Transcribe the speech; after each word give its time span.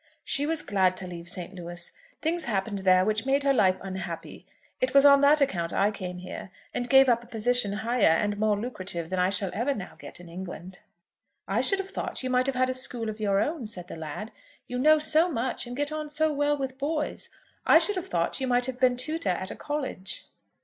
"She 0.23 0.47
was 0.47 0.63
glad 0.63 0.97
to 0.97 1.05
leave 1.05 1.29
St. 1.29 1.53
Louis. 1.53 1.91
Things 2.23 2.45
happened 2.45 2.79
there 2.79 3.05
which 3.05 3.27
made 3.27 3.43
her 3.43 3.53
life 3.53 3.77
unhappy. 3.81 4.47
It 4.79 4.95
was 4.95 5.05
on 5.05 5.21
that 5.21 5.41
account 5.41 5.71
I 5.73 5.91
came 5.91 6.17
here, 6.17 6.49
and 6.73 6.89
gave 6.89 7.07
up 7.07 7.23
a 7.23 7.27
position 7.27 7.71
higher 7.73 8.07
and 8.17 8.39
more 8.39 8.57
lucrative 8.59 9.11
than 9.11 9.19
I 9.19 9.29
shall 9.29 9.51
ever 9.53 9.75
now 9.75 9.93
get 9.99 10.19
in 10.19 10.27
England." 10.27 10.79
"I 11.47 11.61
should 11.61 11.77
have 11.77 11.91
thought 11.91 12.23
you 12.23 12.31
might 12.31 12.47
have 12.47 12.55
had 12.55 12.71
a 12.71 12.73
school 12.73 13.09
of 13.09 13.19
your 13.19 13.39
own," 13.39 13.67
said 13.67 13.89
the 13.89 13.95
lad. 13.95 14.31
"You 14.67 14.79
know 14.79 14.97
so 14.97 15.29
much, 15.29 15.67
and 15.67 15.77
get 15.77 15.91
on 15.91 16.09
so 16.09 16.33
well 16.33 16.57
with 16.57 16.79
boys. 16.79 17.29
I 17.67 17.77
should 17.77 17.95
have 17.95 18.07
thought 18.07 18.41
you 18.41 18.47
might 18.47 18.65
have 18.65 18.79
been 18.79 18.97
tutor 18.97 19.29
at 19.29 19.51
a 19.51 19.55
college." 19.55 20.25